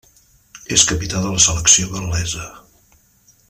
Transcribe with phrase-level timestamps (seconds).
[0.77, 2.51] És capità de la selecció gal·lesa.